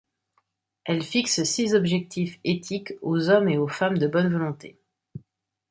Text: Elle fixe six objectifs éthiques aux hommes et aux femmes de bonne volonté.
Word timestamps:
Elle 0.83 1.03
fixe 1.03 1.43
six 1.43 1.75
objectifs 1.75 2.39
éthiques 2.43 2.93
aux 3.03 3.29
hommes 3.29 3.49
et 3.49 3.59
aux 3.59 3.67
femmes 3.67 3.99
de 3.99 4.07
bonne 4.07 4.33
volonté. 4.33 4.79